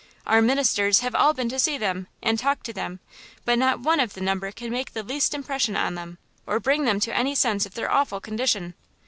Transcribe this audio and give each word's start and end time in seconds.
Our 0.25 0.41
ministers 0.41 1.01
have 1.01 1.13
all 1.13 1.31
been 1.35 1.47
to 1.49 1.59
see 1.59 1.77
them, 1.77 2.07
and 2.23 2.39
talked 2.39 2.65
to 2.65 2.73
them, 2.73 3.01
but 3.45 3.59
not 3.59 3.81
one 3.81 3.99
of 3.99 4.15
the 4.15 4.21
number 4.21 4.51
can 4.51 4.71
make 4.71 4.93
the 4.93 5.03
least 5.03 5.35
impression 5.35 5.75
on 5.77 5.93
them, 5.93 6.17
or 6.47 6.59
bring 6.59 6.85
them 6.85 6.99
to 7.01 7.15
any 7.15 7.35
sense 7.35 7.67
of 7.67 7.75
their 7.75 7.91
awful 7.91 8.19
condition!" 8.19 8.73